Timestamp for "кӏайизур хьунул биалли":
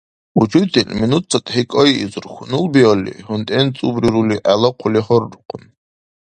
1.71-3.13